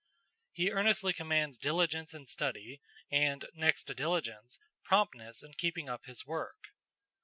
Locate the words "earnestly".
0.71-1.13